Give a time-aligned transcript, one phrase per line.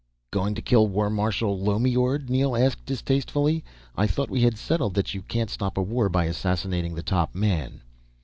[0.31, 3.63] "Going to kill War Marshal Lommeord?" Neel asked distastefully.
[3.95, 7.35] "I thought we had settled that you can't stop a war by assassinating the top
[7.35, 7.81] man."